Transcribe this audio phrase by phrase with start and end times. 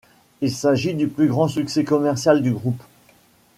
[0.41, 2.81] Il s'agit du plus grand succès commercial du groupe.